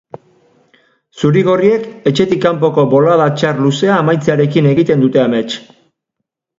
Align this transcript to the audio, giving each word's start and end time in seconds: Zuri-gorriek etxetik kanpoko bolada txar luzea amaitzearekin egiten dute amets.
Zuri-gorriek 1.23 1.85
etxetik 2.13 2.43
kanpoko 2.47 2.87
bolada 2.97 3.29
txar 3.37 3.63
luzea 3.69 4.01
amaitzearekin 4.01 4.75
egiten 4.75 5.09
dute 5.09 5.27
amets. 5.31 5.51